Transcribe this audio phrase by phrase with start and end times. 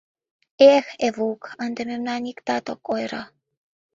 [0.73, 3.23] Эх, Эвук, ынде мемнам иктат ок ойыро».